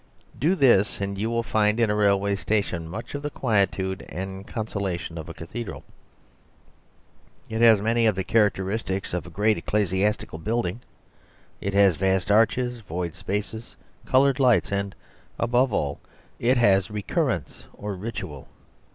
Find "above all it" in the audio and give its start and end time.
15.37-16.57